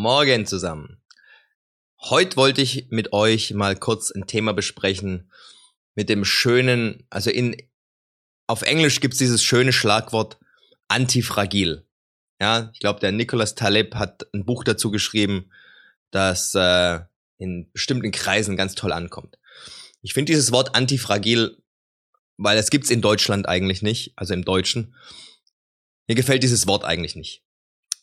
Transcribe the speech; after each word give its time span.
Morgen 0.00 0.46
zusammen. 0.46 1.02
Heute 1.98 2.36
wollte 2.36 2.62
ich 2.62 2.86
mit 2.90 3.12
euch 3.12 3.52
mal 3.52 3.74
kurz 3.74 4.12
ein 4.12 4.28
Thema 4.28 4.52
besprechen 4.52 5.28
mit 5.96 6.08
dem 6.08 6.24
schönen, 6.24 7.04
also 7.10 7.30
in, 7.30 7.56
auf 8.46 8.62
Englisch 8.62 9.00
gibt's 9.00 9.18
dieses 9.18 9.42
schöne 9.42 9.72
Schlagwort 9.72 10.38
antifragil. 10.86 11.84
Ja, 12.40 12.70
ich 12.72 12.78
glaube, 12.78 13.00
der 13.00 13.10
Nicholas 13.10 13.56
Taleb 13.56 13.96
hat 13.96 14.32
ein 14.32 14.44
Buch 14.44 14.62
dazu 14.62 14.92
geschrieben, 14.92 15.50
das 16.12 16.54
äh, 16.54 17.00
in 17.38 17.68
bestimmten 17.72 18.12
Kreisen 18.12 18.56
ganz 18.56 18.76
toll 18.76 18.92
ankommt. 18.92 19.36
Ich 20.00 20.14
finde 20.14 20.30
dieses 20.30 20.52
Wort 20.52 20.76
antifragil, 20.76 21.60
weil 22.36 22.56
das 22.56 22.70
gibt's 22.70 22.90
in 22.90 23.02
Deutschland 23.02 23.48
eigentlich 23.48 23.82
nicht, 23.82 24.12
also 24.14 24.32
im 24.32 24.44
Deutschen. 24.44 24.94
Mir 26.06 26.14
gefällt 26.14 26.44
dieses 26.44 26.68
Wort 26.68 26.84
eigentlich 26.84 27.16
nicht. 27.16 27.42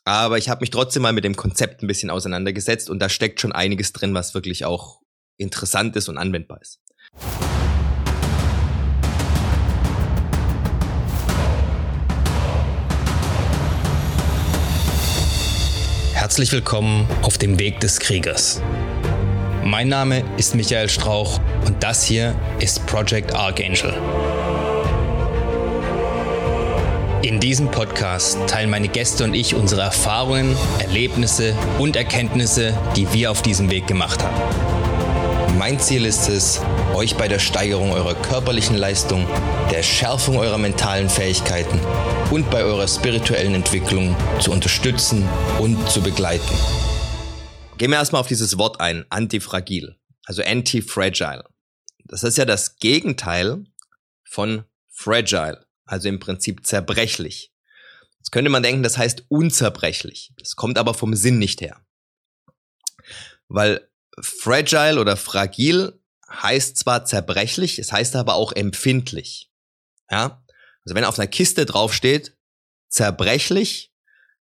Aber 0.07 0.37
ich 0.37 0.49
habe 0.49 0.61
mich 0.61 0.69
trotzdem 0.69 1.01
mal 1.01 1.13
mit 1.13 1.23
dem 1.23 1.35
Konzept 1.35 1.81
ein 1.81 1.87
bisschen 1.87 2.11
auseinandergesetzt 2.11 2.91
und 2.91 2.99
da 2.99 3.09
steckt 3.09 3.41
schon 3.41 3.51
einiges 3.51 3.91
drin, 3.91 4.13
was 4.13 4.35
wirklich 4.35 4.63
auch 4.63 5.01
interessant 5.37 5.95
ist 5.95 6.07
und 6.09 6.19
anwendbar 6.19 6.61
ist. 6.61 6.79
Herzlich 16.13 16.51
willkommen 16.51 17.07
auf 17.23 17.39
dem 17.39 17.57
Weg 17.57 17.79
des 17.79 17.99
Kriegers. 17.99 18.61
Mein 19.63 19.87
Name 19.87 20.23
ist 20.37 20.53
Michael 20.53 20.87
Strauch 20.87 21.39
und 21.65 21.81
das 21.81 22.03
hier 22.03 22.39
ist 22.59 22.85
Project 22.85 23.33
Archangel. 23.33 23.95
In 27.25 27.39
diesem 27.39 27.71
Podcast 27.71 28.37
teilen 28.47 28.69
meine 28.69 28.87
Gäste 28.87 29.23
und 29.23 29.33
ich 29.33 29.55
unsere 29.55 29.81
Erfahrungen, 29.81 30.55
Erlebnisse 30.77 31.57
und 31.79 31.95
Erkenntnisse, 31.95 32.77
die 32.95 33.11
wir 33.13 33.31
auf 33.31 33.41
diesem 33.41 33.71
Weg 33.71 33.87
gemacht 33.87 34.21
haben. 34.21 35.57
Mein 35.57 35.79
Ziel 35.79 36.05
ist 36.05 36.29
es, 36.29 36.61
euch 36.93 37.15
bei 37.15 37.27
der 37.27 37.39
Steigerung 37.39 37.93
eurer 37.93 38.13
körperlichen 38.13 38.77
Leistung, 38.77 39.25
der 39.71 39.81
Schärfung 39.81 40.37
eurer 40.37 40.59
mentalen 40.59 41.09
Fähigkeiten 41.09 41.79
und 42.29 42.51
bei 42.51 42.63
eurer 42.63 42.87
spirituellen 42.87 43.55
Entwicklung 43.55 44.15
zu 44.39 44.51
unterstützen 44.51 45.27
und 45.57 45.89
zu 45.89 46.03
begleiten. 46.03 46.55
Gehen 47.79 47.89
wir 47.89 47.97
erstmal 47.97 48.21
auf 48.21 48.27
dieses 48.27 48.59
Wort 48.59 48.79
ein, 48.79 49.03
antifragil, 49.09 49.95
also 50.25 50.43
anti-fragile. 50.43 51.45
Das 52.03 52.21
ist 52.21 52.37
ja 52.37 52.45
das 52.45 52.77
Gegenteil 52.77 53.63
von 54.23 54.65
fragile 54.91 55.64
also 55.85 56.09
im 56.09 56.19
Prinzip 56.19 56.65
zerbrechlich. 56.65 57.53
Jetzt 58.17 58.31
könnte 58.31 58.49
man 58.49 58.63
denken, 58.63 58.83
das 58.83 58.97
heißt 58.97 59.25
unzerbrechlich. 59.29 60.33
Das 60.37 60.55
kommt 60.55 60.77
aber 60.77 60.93
vom 60.93 61.15
Sinn 61.15 61.37
nicht 61.37 61.61
her. 61.61 61.85
Weil 63.47 63.87
fragile 64.19 64.99
oder 64.99 65.15
fragil 65.17 65.99
heißt 66.29 66.77
zwar 66.77 67.05
zerbrechlich, 67.05 67.79
es 67.79 67.91
heißt 67.91 68.15
aber 68.15 68.33
auch 68.33 68.51
empfindlich. 68.51 69.51
Ja? 70.09 70.43
Also 70.83 70.95
wenn 70.95 71.05
auf 71.05 71.19
einer 71.19 71.27
Kiste 71.27 71.65
draufsteht, 71.65 72.35
zerbrechlich, 72.89 73.93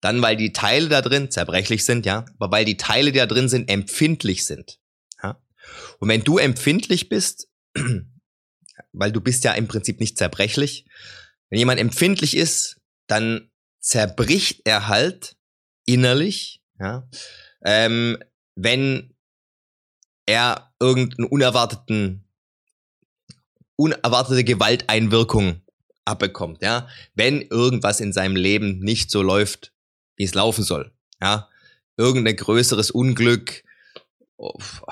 dann 0.00 0.22
weil 0.22 0.36
die 0.36 0.52
Teile 0.52 0.88
da 0.88 1.02
drin 1.02 1.30
zerbrechlich 1.30 1.84
sind, 1.84 2.06
ja, 2.06 2.24
aber 2.38 2.52
weil 2.52 2.64
die 2.64 2.76
Teile, 2.76 3.12
die 3.12 3.18
da 3.18 3.26
drin 3.26 3.48
sind, 3.48 3.68
empfindlich 3.68 4.46
sind. 4.46 4.78
Ja? 5.22 5.42
Und 5.98 6.08
wenn 6.08 6.24
du 6.24 6.38
empfindlich 6.38 7.08
bist, 7.08 7.48
weil 8.92 9.12
du 9.12 9.20
bist 9.20 9.44
ja 9.44 9.52
im 9.52 9.68
Prinzip 9.68 10.00
nicht 10.00 10.18
zerbrechlich. 10.18 10.86
Wenn 11.50 11.58
jemand 11.58 11.80
empfindlich 11.80 12.36
ist, 12.36 12.80
dann 13.06 13.50
zerbricht 13.80 14.62
er 14.64 14.88
halt 14.88 15.36
innerlich, 15.86 16.60
ja, 16.78 17.08
ähm, 17.64 18.18
wenn 18.54 19.14
er 20.26 20.72
irgendeinen 20.78 21.28
unerwarteten, 21.28 22.24
unerwartete 23.76 24.44
Gewalteinwirkung 24.44 25.62
abbekommt, 26.05 26.62
ja, 26.62 26.88
wenn 27.14 27.40
irgendwas 27.42 28.00
in 28.00 28.12
seinem 28.12 28.36
Leben 28.36 28.80
nicht 28.80 29.11
so 29.11 29.22
läuft, 29.22 29.72
wie 30.17 30.24
es 30.24 30.34
laufen 30.34 30.64
soll, 30.64 30.92
ja, 31.20 31.48
irgendein 31.96 32.36
größeres 32.36 32.90
Unglück, 32.90 33.64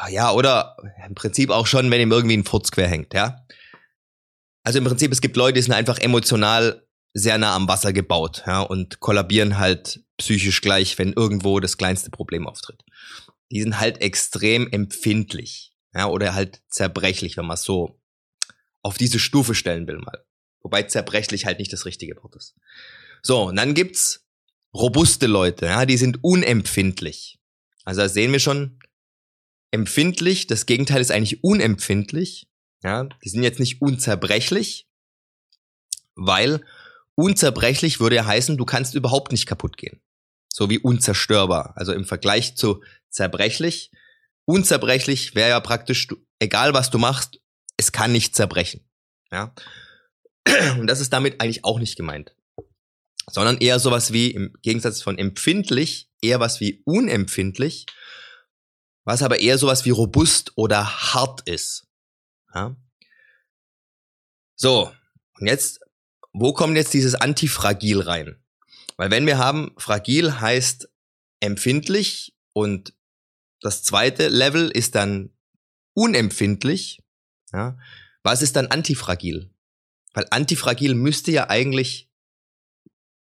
ja, 0.09 0.33
oder 0.33 0.77
im 1.07 1.15
Prinzip 1.15 1.51
auch 1.51 1.67
schon, 1.67 1.91
wenn 1.91 2.01
ihm 2.01 2.13
irgendwie 2.13 2.37
ein 2.37 2.45
Furz 2.45 2.71
quer 2.71 2.89
hängt, 2.89 3.15
ja. 3.15 3.45
Also 4.67 4.81
im 4.81 4.85
Prinzip, 4.85 5.13
es 5.13 5.21
gibt 5.21 5.37
Leute, 5.37 5.55
die 5.55 5.63
sind 5.63 5.75
einfach 5.75 5.99
emotional 5.99 6.85
sehr 7.15 7.39
nah 7.39 7.55
am 7.55 7.69
Wasser 7.69 7.93
gebaut, 7.93 8.43
ja, 8.49 8.63
und 8.63 8.99
kollabieren 8.99 9.59
halt 9.59 10.01
psychisch 10.17 10.61
gleich, 10.61 10.99
wenn 10.99 11.13
irgendwo 11.13 11.61
das 11.61 11.79
kleinste 11.79 12.11
Problem 12.11 12.49
auftritt. 12.49 12.83
Die 13.53 13.63
sind 13.63 13.79
halt 13.79 14.01
extrem 14.01 14.67
empfindlich, 14.73 15.73
ja, 15.95 16.09
oder 16.09 16.35
halt 16.35 16.63
zerbrechlich, 16.69 17.37
wenn 17.37 17.47
man 17.47 17.55
es 17.55 17.63
so 17.63 18.01
auf 18.83 18.99
diese 18.99 19.21
Stufe 19.21 19.55
stellen 19.55 19.87
will 19.87 19.99
mal. 19.99 20.25
Wobei 20.63 20.83
zerbrechlich 20.83 21.47
halt 21.47 21.61
nicht 21.61 21.73
das 21.73 21.85
richtige 21.85 22.17
Wort 22.21 22.35
ist. 22.35 22.57
So, 23.23 23.45
und 23.45 23.55
dann 23.55 23.73
gibt's 23.75 24.27
robuste 24.75 25.29
Leute, 25.29 25.67
ja, 25.67 25.87
die 25.87 25.97
sind 25.97 26.25
unempfindlich. 26.25 27.39
Also 27.85 28.01
da 28.01 28.09
sehen 28.09 28.33
wir 28.33 28.41
schon, 28.41 28.81
empfindlich, 29.71 30.49
das 30.49 30.67
Gegenteil 30.67 31.01
ist 31.01 31.13
eigentlich 31.13 31.45
unempfindlich. 31.45 32.49
Ja, 32.87 33.03
die 33.03 33.29
sind 33.29 33.43
jetzt 33.43 33.59
nicht 33.59 33.83
unzerbrechlich, 33.83 34.87
weil 36.15 36.65
unzerbrechlich 37.17 37.99
würde 37.99 38.15
ja 38.15 38.27
heißen, 38.27 38.57
du 38.57 38.65
kannst 38.65 38.95
überhaupt 38.95 39.33
nicht 39.33 39.47
kaputt 39.47 39.77
gehen. 39.77 40.01
So 40.49 40.71
wie 40.71 40.79
unzerstörbar. 40.79 41.73
Also 41.77 41.93
im 41.93 42.05
Vergleich 42.05 42.55
zu 42.55 42.85
zerbrechlich. 43.11 43.91
Unzerbrechlich 44.45 45.35
wäre 45.35 45.49
ja 45.51 45.59
praktisch, 45.59 46.07
egal 46.39 46.75
was 46.75 46.91
du 46.91 46.99
machst, 46.99 47.41
es 47.77 47.91
kann 47.91 48.13
nicht 48.13 48.37
zerbrechen. 48.37 48.89
Ja. 49.33 49.53
Und 50.79 50.87
das 50.87 51.01
ist 51.01 51.13
damit 51.13 51.41
eigentlich 51.41 51.65
auch 51.65 51.81
nicht 51.81 51.97
gemeint. 51.97 52.37
Sondern 53.29 53.59
eher 53.59 53.81
sowas 53.81 54.13
wie, 54.13 54.31
im 54.31 54.53
Gegensatz 54.63 55.03
von 55.03 55.19
empfindlich, 55.19 56.09
eher 56.23 56.39
was 56.39 56.61
wie 56.61 56.83
unempfindlich, 56.85 57.87
was 59.03 59.25
aber 59.25 59.41
eher 59.41 59.59
sowas 59.59 59.85
wie 59.85 59.91
robust 59.91 60.53
oder 60.55 61.13
hart 61.13 61.41
ist. 61.49 61.86
Ja? 62.57 62.75
So, 64.57 64.91
und 65.39 65.47
jetzt, 65.47 65.81
wo 66.33 66.55
kommt 66.55 66.77
jetzt 66.77 66.95
dieses 66.95 67.15
Antifragil 67.15 68.01
rein? 68.01 68.43
Weil 68.97 69.11
wenn 69.11 69.27
wir 69.27 69.37
haben, 69.37 69.75
fragil 69.77 70.41
heißt 70.41 70.89
empfindlich 71.41 72.35
und 72.55 72.95
das 73.61 73.83
zweite 73.83 74.29
Level 74.29 74.71
ist 74.71 74.95
dann 74.95 75.37
unempfindlich. 75.93 77.03
Ja? 77.53 77.79
Was 78.23 78.41
ist 78.41 78.57
dann 78.57 78.69
antifragil? 78.69 79.51
Weil 80.15 80.27
antifragil 80.31 80.95
müsste 80.95 81.31
ja 81.33 81.51
eigentlich 81.51 82.11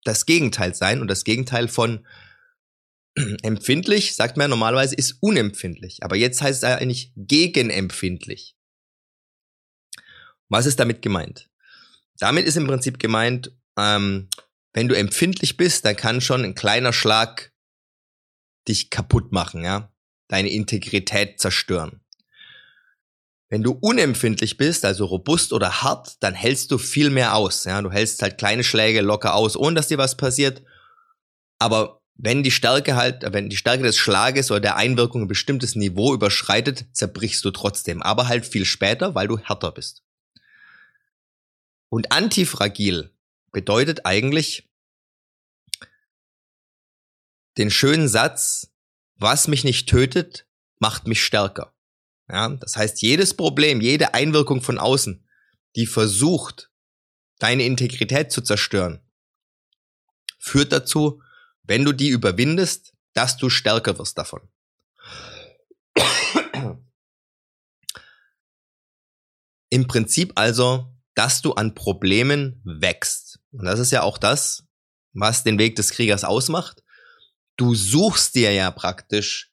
das 0.05 0.27
Gegenteil 0.27 0.77
sein 0.77 1.00
und 1.00 1.09
das 1.09 1.25
Gegenteil 1.25 1.67
von 1.67 2.06
empfindlich, 3.43 4.15
sagt 4.15 4.37
man 4.37 4.49
normalerweise, 4.49 4.95
ist 4.95 5.17
unempfindlich. 5.21 6.05
Aber 6.05 6.15
jetzt 6.15 6.41
heißt 6.41 6.62
es 6.62 6.71
eigentlich 6.71 7.12
gegenempfindlich. 7.17 8.57
Was 10.48 10.66
ist 10.66 10.81
damit 10.81 11.03
gemeint? 11.03 11.48
Damit 12.19 12.47
ist 12.47 12.56
im 12.56 12.66
Prinzip 12.66 12.98
gemeint, 12.98 13.53
ähm, 13.78 14.28
wenn 14.72 14.88
du 14.88 14.97
empfindlich 14.97 15.56
bist, 15.56 15.84
dann 15.84 15.97
kann 15.97 16.20
schon 16.20 16.44
ein 16.44 16.54
kleiner 16.54 16.92
Schlag 16.92 17.53
dich 18.66 18.91
kaputt 18.91 19.32
machen, 19.32 19.64
ja, 19.64 19.92
deine 20.28 20.50
Integrität 20.50 21.41
zerstören. 21.41 22.00
Wenn 23.50 23.62
du 23.62 23.72
unempfindlich 23.72 24.58
bist, 24.58 24.84
also 24.84 25.06
robust 25.06 25.54
oder 25.54 25.82
hart, 25.82 26.16
dann 26.20 26.34
hältst 26.34 26.70
du 26.70 26.76
viel 26.76 27.08
mehr 27.08 27.34
aus, 27.34 27.64
ja, 27.64 27.81
du 27.81 27.91
hältst 27.91 28.20
halt 28.20 28.37
kleine 28.37 28.62
Schläge 28.62 29.00
locker 29.00 29.34
aus, 29.34 29.56
ohne 29.56 29.76
dass 29.76 29.88
dir 29.88 29.97
was 29.97 30.16
passiert. 30.16 30.62
Aber 31.58 32.03
wenn 32.14 32.42
die 32.42 32.50
Stärke 32.50 32.97
halt, 32.97 33.25
wenn 33.32 33.48
die 33.48 33.56
Stärke 33.56 33.84
des 33.84 33.97
Schlages 33.97 34.50
oder 34.50 34.60
der 34.60 34.76
Einwirkung 34.76 35.23
ein 35.23 35.28
bestimmtes 35.28 35.76
Niveau 35.76 36.12
überschreitet, 36.12 36.87
zerbrichst 36.93 37.44
du 37.44 37.50
trotzdem, 37.50 38.02
aber 38.02 38.28
halt 38.28 38.44
viel 38.44 38.64
später, 38.64 39.14
weil 39.14 39.28
du 39.28 39.38
härter 39.38 39.73
bist. 39.73 40.02
Und 41.88 42.12
antifragil 42.12 43.14
bedeutet 43.50 44.05
eigentlich 44.05 44.69
den 47.56 47.70
schönen 47.70 48.08
Satz, 48.08 48.70
was 49.17 49.49
mich 49.49 49.64
nicht 49.64 49.88
tötet, 49.88 50.46
macht 50.79 51.06
mich 51.06 51.25
stärker. 51.25 51.75
Ja, 52.29 52.49
das 52.50 52.76
heißt, 52.76 53.02
jedes 53.02 53.35
Problem, 53.35 53.81
jede 53.81 54.14
Einwirkung 54.14 54.62
von 54.62 54.79
außen, 54.79 55.26
die 55.76 55.87
versucht, 55.87 56.70
deine 57.38 57.64
Integrität 57.64 58.31
zu 58.31 58.43
zerstören, 58.43 59.00
führt 60.38 60.73
dazu, 60.73 61.23
wenn 61.62 61.85
du 61.85 61.93
die 61.93 62.08
überwindest, 62.08 62.93
dass 63.12 63.37
du 63.37 63.50
stärker 63.50 63.99
wirst 63.99 64.19
davon. 64.19 64.49
Im 69.70 69.87
Prinzip 69.87 70.32
also 70.37 70.98
dass 71.19 71.43
du 71.43 71.55
an 71.55 71.75
Problemen 71.75 72.62
wächst. 72.65 73.41
Und 73.50 73.65
das 73.65 73.81
ist 73.81 73.91
ja 73.91 74.03
auch 74.03 74.19
das, 74.19 74.62
was 75.12 75.43
den 75.43 75.59
Weg 75.59 75.75
des 75.75 75.91
Kriegers 75.91 76.23
ausmacht. 76.23 76.85
du 77.59 77.75
suchst 77.75 78.37
dir 78.37 78.53
ja 78.53 78.70
praktisch 78.70 79.53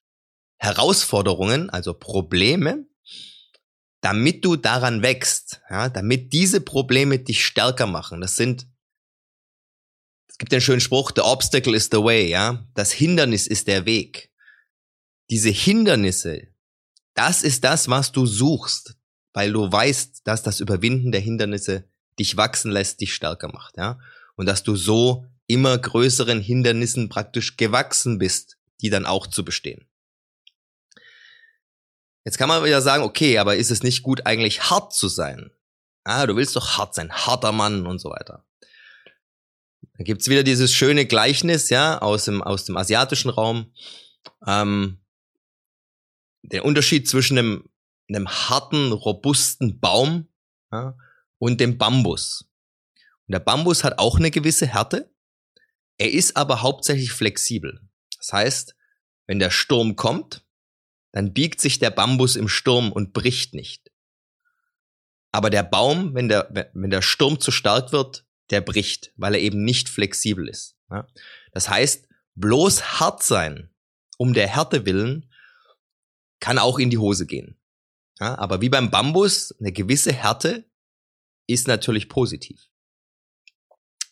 Herausforderungen, 0.58 1.72
also 1.72 1.94
Probleme, 1.96 2.86
damit 4.02 4.46
du 4.46 4.56
daran 4.56 5.02
wächst, 5.02 5.62
ja, 5.72 5.90
damit 5.90 6.32
diese 6.32 6.62
Probleme 6.62 7.18
dich 7.18 7.44
stärker 7.44 7.88
machen. 7.88 8.22
Das 8.22 8.36
sind, 8.36 8.68
es 10.30 10.38
gibt 10.38 10.52
den 10.52 10.62
schönen 10.62 10.82
Spruch, 10.82 11.12
the 11.16 11.22
obstacle 11.22 11.76
is 11.76 11.90
the 11.92 11.98
way, 11.98 12.30
ja. 12.30 12.68
Das 12.76 12.92
Hindernis 12.92 13.48
ist 13.48 13.68
der 13.68 13.88
Weg. 13.88 14.32
Diese 15.32 15.50
Hindernisse, 15.50 16.48
das 17.16 17.42
ist 17.42 17.64
das, 17.64 17.90
was 17.90 18.12
du 18.12 18.28
suchst, 18.28 18.96
weil 19.36 19.52
du 19.52 19.70
weißt, 19.70 20.22
dass 20.24 20.44
das 20.44 20.62
Überwinden 20.62 21.12
der 21.12 21.22
Hindernisse 21.22 21.84
dich 22.18 22.38
wachsen 22.38 22.72
lässt, 22.72 23.02
dich 23.02 23.14
stärker 23.14 23.50
macht, 23.50 23.78
ja. 23.78 24.00
Und 24.38 24.48
dass 24.48 24.64
du 24.64 24.76
so 24.76 25.28
immer 25.46 25.78
größeren 25.78 26.40
Hindernissen 26.40 27.10
praktisch 27.10 27.58
gewachsen 27.58 28.18
bist, 28.18 28.58
die 28.82 28.90
dann 28.90 29.06
auch 29.06 29.28
zu 29.28 29.46
bestehen. 29.46 29.86
Jetzt 32.24 32.38
kann 32.38 32.50
man 32.50 32.64
wieder 32.64 32.82
sagen, 32.82 33.04
okay, 33.04 33.38
aber 33.38 33.58
ist 33.58 33.72
es 33.72 33.84
nicht 33.84 34.02
gut, 34.04 34.26
eigentlich 34.26 34.70
hart 34.70 34.94
zu 34.94 35.10
sein? 35.10 35.52
Ah, 36.06 36.26
du 36.26 36.36
willst 36.36 36.56
doch 36.56 36.78
hart 36.78 36.96
sein, 36.96 37.12
harter 37.12 37.52
Mann 37.52 37.86
und 37.86 38.00
so 38.00 38.10
weiter. 38.10 38.46
Da 39.98 40.04
gibt's 40.04 40.30
wieder 40.30 40.44
dieses 40.44 40.74
schöne 40.74 41.06
Gleichnis, 41.06 41.70
ja, 41.70 42.00
aus 42.00 42.26
dem, 42.26 42.42
aus 42.42 42.66
dem 42.66 42.78
asiatischen 42.78 43.30
Raum. 43.30 43.74
Ähm, 44.48 45.00
der 46.42 46.64
Unterschied 46.64 47.10
zwischen 47.10 47.38
einem, 47.38 47.70
einem 48.08 48.28
harten, 48.28 48.92
robusten 48.92 49.80
Baum 49.80 50.28
ja, 50.72 50.96
und 51.38 51.60
dem 51.60 51.78
Bambus. 51.78 52.50
Und 53.28 53.34
der 53.34 53.40
Bambus 53.40 53.84
hat 53.84 54.00
auch 54.00 54.18
eine 54.18 54.32
gewisse 54.32 54.68
Härte. 54.68 55.12
Er 55.98 56.12
ist 56.12 56.38
aber 56.38 56.62
hauptsächlich 56.62 57.12
flexibel. 57.12 57.82
Das 58.18 58.34
heißt, 58.34 58.76
wenn 59.28 59.40
der 59.40 59.50
Sturm 59.50 59.96
kommt, 59.96 60.46
dann 61.12 61.34
biegt 61.34 61.62
sich 61.62 61.80
der 61.80 61.92
Bambus 61.92 62.36
im 62.36 62.50
Sturm 62.50 62.92
und 62.92 63.14
bricht 63.14 63.54
nicht. 63.54 63.92
Aber 65.32 65.50
der 65.50 65.64
Baum, 65.64 66.14
wenn 66.14 66.30
der, 66.30 66.70
wenn 66.74 66.90
der 66.90 67.02
Sturm 67.02 67.40
zu 67.40 67.52
stark 67.52 67.92
wird, 67.92 68.26
der 68.52 68.62
bricht, 68.62 69.12
weil 69.16 69.34
er 69.34 69.42
eben 69.42 69.64
nicht 69.64 69.90
flexibel 69.90 70.48
ist. 70.48 70.78
Das 71.52 71.70
heißt, 71.70 72.08
bloß 72.36 73.00
hart 73.00 73.24
sein, 73.24 73.74
um 74.18 74.34
der 74.34 74.48
Härte 74.48 74.86
willen, 74.86 75.32
kann 76.40 76.60
auch 76.60 76.80
in 76.80 76.90
die 76.90 76.98
Hose 76.98 77.26
gehen. 77.26 77.58
Aber 78.20 78.62
wie 78.62 78.70
beim 78.70 78.92
Bambus, 78.92 79.54
eine 79.60 79.72
gewisse 79.72 80.14
Härte 80.14 80.70
ist 81.48 81.68
natürlich 81.68 82.10
positiv. 82.10 82.70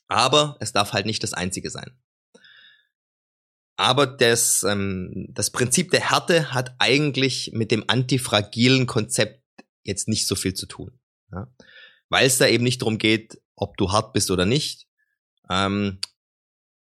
Aber 0.07 0.57
es 0.59 0.73
darf 0.73 0.93
halt 0.93 1.05
nicht 1.05 1.23
das 1.23 1.33
einzige 1.33 1.69
sein. 1.69 1.97
Aber 3.75 4.05
das, 4.05 4.63
ähm, 4.63 5.27
das 5.29 5.49
Prinzip 5.49 5.91
der 5.91 6.11
Härte 6.11 6.53
hat 6.53 6.75
eigentlich 6.77 7.51
mit 7.53 7.71
dem 7.71 7.83
antifragilen 7.87 8.85
Konzept 8.85 9.41
jetzt 9.83 10.07
nicht 10.07 10.27
so 10.27 10.35
viel 10.35 10.53
zu 10.53 10.67
tun. 10.67 10.99
Ja? 11.31 11.47
Weil 12.09 12.27
es 12.27 12.37
da 12.37 12.47
eben 12.47 12.63
nicht 12.63 12.81
darum 12.81 12.97
geht, 12.97 13.41
ob 13.55 13.77
du 13.77 13.91
hart 13.91 14.13
bist 14.13 14.29
oder 14.29 14.45
nicht. 14.45 14.87
Ähm, 15.49 15.99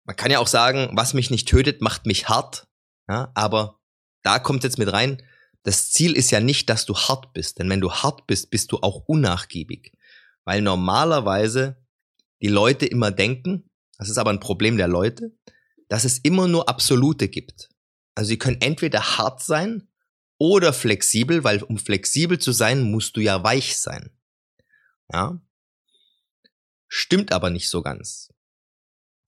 man 0.05 0.17
kann 0.17 0.31
ja 0.31 0.39
auch 0.39 0.47
sagen, 0.47 0.91
was 0.95 1.13
mich 1.13 1.31
nicht 1.31 1.49
tötet, 1.49 1.83
macht 1.83 2.07
mich 2.07 2.29
hart. 2.29 2.67
Ja? 3.09 3.31
Aber 3.35 3.79
da 4.23 4.39
kommt 4.39 4.65
jetzt 4.65 4.79
mit 4.79 4.91
rein, 4.91 5.23
das 5.63 5.91
Ziel 5.91 6.15
ist 6.17 6.31
ja 6.31 6.41
nicht, 6.41 6.71
dass 6.71 6.87
du 6.87 6.97
hart 6.97 7.33
bist. 7.33 7.59
Denn 7.59 7.69
wenn 7.69 7.81
du 7.81 7.93
hart 7.93 8.27
bist, 8.27 8.51
bist 8.51 8.73
du 8.73 8.79
auch 8.79 9.05
unnachgiebig. 9.07 9.93
Weil 10.45 10.63
normalerweise 10.63 11.85
die 12.41 12.49
Leute 12.49 12.87
immer 12.87 13.11
denken, 13.11 13.71
das 13.99 14.09
ist 14.09 14.19
aber 14.19 14.31
ein 14.31 14.41
Problem 14.41 14.77
der 14.77 14.89
Leute, 14.89 15.37
dass 15.89 16.05
es 16.05 16.19
immer 16.19 16.49
nur 16.49 16.69
Absolute 16.69 17.29
gibt. 17.29 17.69
Also 18.15 18.29
sie 18.29 18.39
können 18.39 18.61
entweder 18.61 19.19
hart 19.19 19.43
sein 19.43 19.89
oder 20.39 20.73
flexibel, 20.73 21.45
weil 21.45 21.63
um 21.63 21.79
flexibel 21.79 22.39
zu 22.39 22.53
sein, 22.53 22.83
musst 22.83 23.17
du 23.17 23.21
ja 23.21 23.43
weich 23.43 23.77
sein. 23.77 24.11
Ja? 25.13 25.41
Stimmt 26.87 27.33
aber 27.33 27.51
nicht 27.51 27.69
so 27.69 27.83
ganz. 27.83 28.33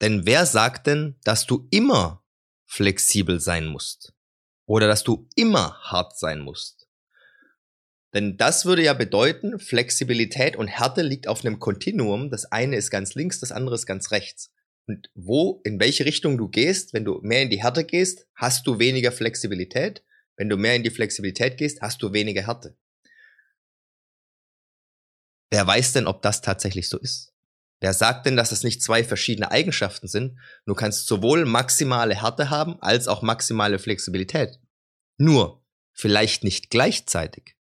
Denn 0.01 0.25
wer 0.25 0.47
sagt 0.47 0.87
denn, 0.87 1.19
dass 1.25 1.47
du 1.47 1.69
immer 1.71 2.25
flexibel 2.65 3.41
sein 3.41 3.67
musst? 3.67 4.15
Oder 4.71 4.87
dass 4.87 5.03
du 5.03 5.27
immer 5.35 5.81
hart 5.83 6.17
sein 6.17 6.39
musst? 6.39 6.87
Denn 8.15 8.37
das 8.37 8.67
würde 8.67 8.85
ja 8.85 8.93
bedeuten, 8.93 9.59
Flexibilität 9.59 10.55
und 10.55 10.69
Härte 10.69 11.03
liegt 11.03 11.27
auf 11.27 11.45
einem 11.45 11.59
Kontinuum. 11.59 12.31
Das 12.31 12.45
eine 12.53 12.77
ist 12.77 12.89
ganz 12.89 13.17
links, 13.17 13.41
das 13.41 13.51
andere 13.51 13.75
ist 13.75 13.87
ganz 13.87 14.13
rechts. 14.13 14.53
Und 14.87 15.11
wo, 15.17 15.61
in 15.65 15.81
welche 15.81 16.05
Richtung 16.05 16.39
du 16.39 16.49
gehst, 16.49 16.93
wenn 16.93 17.05
du 17.05 17.19
mehr 17.21 17.43
in 17.43 17.51
die 17.51 17.61
Härte 17.61 17.85
gehst, 17.85 18.29
hast 18.37 18.65
du 18.65 18.79
weniger 18.79 19.11
Flexibilität. 19.11 20.05
Wenn 20.37 20.49
du 20.49 20.57
mehr 20.57 20.77
in 20.77 20.85
die 20.85 20.91
Flexibilität 20.91 21.57
gehst, 21.57 21.81
hast 21.83 22.01
du 22.01 22.13
weniger 22.13 22.47
Härte. 22.47 22.77
Wer 25.51 25.67
weiß 25.67 25.95
denn, 25.95 26.07
ob 26.07 26.23
das 26.23 26.43
tatsächlich 26.43 26.89
so 26.89 26.97
ist? 26.97 27.30
Wer 27.81 27.95
sagt 27.95 28.27
denn, 28.27 28.37
dass 28.37 28.51
das 28.51 28.63
nicht 28.63 28.83
zwei 28.83 29.03
verschiedene 29.03 29.51
Eigenschaften 29.51 30.07
sind? 30.07 30.39
Du 30.67 30.75
kannst 30.75 31.07
sowohl 31.07 31.47
maximale 31.47 32.15
Härte 32.15 32.51
haben 32.51 32.81
als 32.83 33.09
auch 33.09 33.23
maximale 33.23 33.79
Flexibilität. 33.79 34.59
Nur, 35.17 35.65
vielleicht 35.93 36.45
nicht 36.45 36.71
gleichzeitig. 36.71 37.57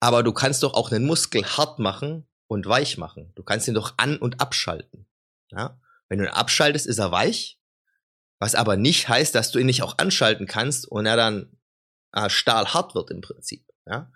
Aber 0.00 0.22
du 0.22 0.32
kannst 0.32 0.62
doch 0.62 0.74
auch 0.74 0.90
einen 0.90 1.04
Muskel 1.04 1.44
hart 1.44 1.78
machen 1.78 2.26
und 2.46 2.66
weich 2.66 2.96
machen. 2.96 3.32
Du 3.34 3.42
kannst 3.42 3.68
ihn 3.68 3.74
doch 3.74 3.94
an- 3.98 4.18
und 4.18 4.40
abschalten. 4.40 5.06
Ja? 5.50 5.78
Wenn 6.08 6.18
du 6.18 6.24
ihn 6.24 6.30
abschaltest, 6.30 6.86
ist 6.86 6.98
er 6.98 7.12
weich. 7.12 7.60
Was 8.38 8.54
aber 8.54 8.76
nicht 8.76 9.08
heißt, 9.08 9.34
dass 9.34 9.50
du 9.50 9.58
ihn 9.58 9.66
nicht 9.66 9.82
auch 9.82 9.98
anschalten 9.98 10.46
kannst 10.46 10.86
und 10.86 11.06
er 11.06 11.16
dann 11.16 11.58
äh, 12.12 12.30
stahlhart 12.30 12.94
wird 12.94 13.10
im 13.10 13.20
Prinzip. 13.20 13.66
Ja? 13.86 14.10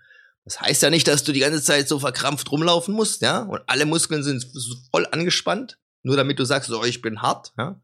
Das 0.49 0.62
heißt 0.62 0.83
ja 0.83 0.89
nicht, 0.89 1.06
dass 1.06 1.25
du 1.25 1.33
die 1.33 1.41
ganze 1.41 1.62
Zeit 1.62 1.89
so 1.89 1.99
verkrampft 1.99 2.50
rumlaufen 2.50 2.95
musst, 2.95 3.21
ja, 3.21 3.41
und 3.41 3.61
alle 3.67 3.85
Muskeln 3.85 4.23
sind 4.23 4.47
voll 4.91 5.06
angespannt, 5.11 5.79
nur 6.03 6.17
damit 6.17 6.39
du 6.39 6.47
sagst, 6.47 6.71
so, 6.71 6.83
ich 6.85 7.03
bin 7.03 7.21
hart, 7.21 7.53
ja. 7.59 7.79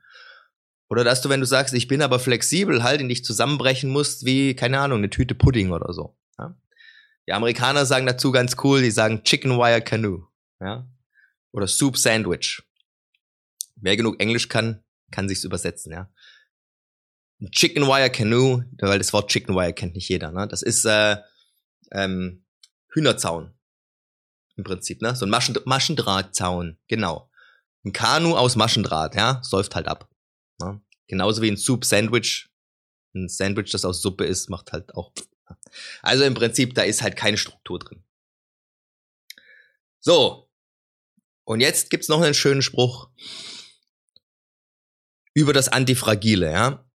Oder 0.88 1.04
dass 1.04 1.20
du, 1.20 1.28
wenn 1.28 1.40
du 1.40 1.46
sagst, 1.46 1.74
ich 1.74 1.88
bin 1.88 2.00
aber 2.00 2.18
flexibel, 2.18 2.82
halt 2.82 3.02
in 3.02 3.10
dich 3.10 3.22
zusammenbrechen 3.22 3.90
musst, 3.90 4.24
wie, 4.24 4.56
keine 4.56 4.80
Ahnung, 4.80 4.98
eine 4.98 5.10
Tüte 5.10 5.34
Pudding 5.34 5.72
oder 5.72 5.92
so. 5.92 6.16
Ja? 6.38 6.56
Die 7.26 7.32
Amerikaner 7.34 7.84
sagen 7.84 8.06
dazu 8.06 8.32
ganz 8.32 8.56
cool, 8.64 8.80
die 8.80 8.90
sagen 8.90 9.24
Chicken 9.24 9.58
Wire 9.58 9.82
Canoe, 9.82 10.26
ja. 10.60 10.88
Oder 11.52 11.66
Soup 11.66 11.98
Sandwich. 11.98 12.62
Wer 13.76 13.98
genug 13.98 14.18
Englisch 14.20 14.48
kann, 14.48 14.82
kann 15.10 15.28
sich's 15.28 15.44
übersetzen, 15.44 15.92
ja. 15.92 16.10
Chicken 17.50 17.86
Wire 17.86 18.08
Canoe, 18.08 18.64
weil 18.80 18.98
das 18.98 19.12
Wort 19.12 19.30
Chicken 19.30 19.54
Wire 19.54 19.74
kennt 19.74 19.96
nicht 19.96 20.08
jeder, 20.08 20.32
ne? 20.32 20.48
Das 20.48 20.62
ist 20.62 20.86
äh, 20.86 21.18
ähm, 21.92 22.43
Hühnerzaun 22.94 23.52
im 24.56 24.64
Prinzip, 24.64 25.02
ne? 25.02 25.14
So 25.16 25.26
ein 25.26 25.30
Maschen 25.30 25.58
Maschendrahtzaun, 25.64 26.78
genau. 26.88 27.30
Ein 27.84 27.92
Kanu 27.92 28.36
aus 28.36 28.56
Maschendraht, 28.56 29.14
ja, 29.14 29.42
säuft 29.42 29.74
halt 29.74 29.88
ab. 29.88 30.08
Ne? 30.60 30.80
Genauso 31.06 31.42
wie 31.42 31.50
ein 31.50 31.56
Soup 31.56 31.84
Sandwich. 31.84 32.48
Ein 33.14 33.28
Sandwich, 33.28 33.70
das 33.70 33.84
aus 33.84 34.00
Suppe 34.00 34.24
ist, 34.24 34.48
macht 34.48 34.72
halt 34.72 34.94
auch. 34.94 35.12
Also 36.02 36.24
im 36.24 36.34
Prinzip, 36.34 36.74
da 36.74 36.82
ist 36.82 37.02
halt 37.02 37.16
keine 37.16 37.36
Struktur 37.36 37.78
drin. 37.78 38.02
So. 40.00 40.50
Und 41.44 41.60
jetzt 41.60 41.90
gibt's 41.90 42.08
noch 42.08 42.22
einen 42.22 42.34
schönen 42.34 42.62
Spruch 42.62 43.10
über 45.34 45.52
das 45.52 45.68
Antifragile, 45.68 46.50
ja. 46.50 46.90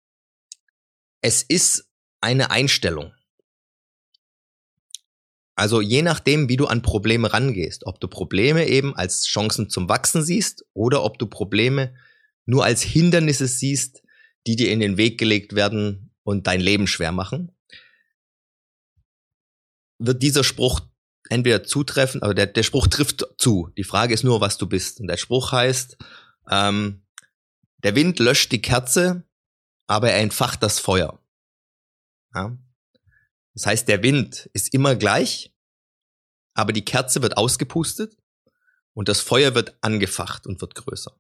Es 1.22 1.42
ist 1.42 1.90
eine 2.22 2.52
Einstellung. 2.52 3.14
Also 5.56 5.80
je 5.80 6.02
nachdem, 6.02 6.50
wie 6.50 6.58
du 6.58 6.68
an 6.68 6.82
Probleme 6.82 7.32
rangehst, 7.32 7.86
ob 7.86 8.00
du 8.02 8.10
Probleme 8.10 8.68
eben 8.68 8.96
als 8.96 9.26
Chancen 9.26 9.70
zum 9.70 9.88
Wachsen 9.88 10.22
siehst 10.22 10.66
oder 10.74 11.04
ob 11.04 11.18
du 11.18 11.28
Probleme 11.28 11.96
nur 12.46 12.66
als 12.66 12.82
Hindernisse 12.82 13.48
siehst, 13.48 14.04
die 14.46 14.58
dir 14.58 14.72
in 14.72 14.82
den 14.82 14.98
Weg 14.98 15.18
gelegt 15.18 15.56
werden 15.56 16.12
und 16.24 16.48
dein 16.48 16.60
Leben 16.60 16.88
schwer 16.88 17.14
machen, 17.14 17.52
wird 19.98 20.22
dieser 20.22 20.44
Spruch 20.44 20.82
entweder 21.30 21.64
zutreffen, 21.64 22.22
aber 22.22 22.34
der, 22.34 22.48
der 22.48 22.64
Spruch 22.64 22.88
trifft 22.88 23.26
zu. 23.38 23.72
Die 23.78 23.84
Frage 23.84 24.14
ist 24.14 24.24
nur, 24.24 24.42
was 24.42 24.58
du 24.58 24.68
bist. 24.68 25.00
Und 25.00 25.08
der 25.08 25.18
Spruch 25.18 25.52
heißt, 25.52 25.98
ähm, 26.50 27.02
der 27.84 27.96
Wind 27.96 28.20
löscht 28.20 28.52
die 28.52 28.62
Kerze, 28.62 29.24
aber 29.88 30.12
er 30.12 30.20
entfacht 30.20 30.62
das 30.62 30.80
Feuer. 30.80 31.20
Ja? 32.34 32.58
Das 33.56 33.66
heißt, 33.66 33.88
der 33.88 34.04
Wind 34.04 34.50
ist 34.54 34.74
immer 34.74 34.96
gleich, 34.96 35.52
aber 36.54 36.74
die 36.74 36.86
Kerze 36.86 37.22
wird 37.22 37.38
ausgepustet 37.38 38.16
und 38.94 39.10
das 39.10 39.22
Feuer 39.22 39.56
wird 39.56 39.78
angefacht 39.82 40.46
und 40.46 40.62
wird 40.62 40.76
größer. 40.76 41.18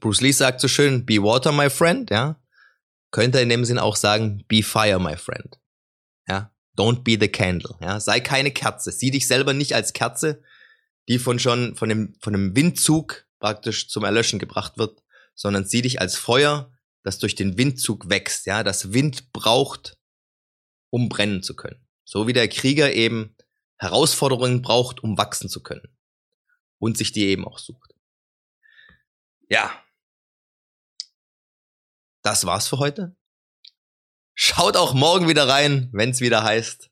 Bruce 0.00 0.20
Lee 0.20 0.32
sagt 0.32 0.60
so 0.60 0.68
schön, 0.68 1.06
be 1.06 1.22
water, 1.22 1.52
my 1.52 1.70
friend, 1.70 2.10
ja. 2.10 2.40
Könnte 3.10 3.40
in 3.40 3.48
dem 3.48 3.64
Sinn 3.64 3.78
auch 3.78 3.96
sagen, 3.96 4.44
be 4.46 4.62
fire, 4.62 5.00
my 5.00 5.16
friend. 5.16 5.58
Ja. 6.28 6.52
Don't 6.76 7.02
be 7.02 7.16
the 7.18 7.28
candle, 7.28 7.76
ja. 7.80 7.98
Sei 7.98 8.20
keine 8.20 8.50
Kerze. 8.50 8.92
Sieh 8.92 9.10
dich 9.10 9.26
selber 9.26 9.54
nicht 9.54 9.74
als 9.74 9.94
Kerze, 9.94 10.42
die 11.08 11.18
von 11.18 11.38
schon, 11.38 11.74
von 11.76 11.88
dem, 11.88 12.14
von 12.20 12.34
dem 12.34 12.54
Windzug 12.54 13.26
praktisch 13.38 13.88
zum 13.88 14.04
Erlöschen 14.04 14.38
gebracht 14.38 14.76
wird, 14.76 15.02
sondern 15.34 15.64
sieh 15.64 15.80
dich 15.80 16.00
als 16.00 16.16
Feuer, 16.16 16.70
das 17.02 17.18
durch 17.18 17.34
den 17.34 17.56
Windzug 17.56 18.10
wächst, 18.10 18.44
ja, 18.46 18.62
das 18.62 18.92
Wind 18.92 19.32
braucht, 19.32 19.97
um 20.90 21.08
brennen 21.08 21.42
zu 21.42 21.54
können. 21.54 21.86
So 22.04 22.26
wie 22.26 22.32
der 22.32 22.48
Krieger 22.48 22.92
eben 22.92 23.36
Herausforderungen 23.78 24.62
braucht, 24.62 25.02
um 25.02 25.18
wachsen 25.18 25.48
zu 25.48 25.62
können. 25.62 25.96
Und 26.78 26.96
sich 26.96 27.12
die 27.12 27.26
eben 27.26 27.46
auch 27.46 27.58
sucht. 27.58 27.94
Ja. 29.48 29.82
Das 32.22 32.46
war's 32.46 32.68
für 32.68 32.78
heute. 32.78 33.16
Schaut 34.34 34.76
auch 34.76 34.94
morgen 34.94 35.28
wieder 35.28 35.48
rein, 35.48 35.88
wenn's 35.92 36.20
wieder 36.20 36.44
heißt. 36.44 36.90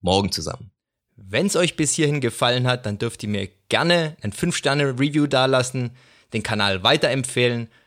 Morgen 0.00 0.32
zusammen. 0.32 0.72
Wenn 1.14 1.46
es 1.46 1.54
euch 1.54 1.76
bis 1.76 1.94
hierhin 1.94 2.20
gefallen 2.20 2.66
hat, 2.66 2.86
dann 2.86 2.98
dürft 2.98 3.22
ihr 3.22 3.28
mir 3.28 3.48
gerne 3.68 4.16
ein 4.22 4.32
5-Sterne-Review 4.32 5.28
dalassen, 5.28 5.96
den 6.32 6.42
Kanal 6.42 6.82
weiterempfehlen. 6.82 7.70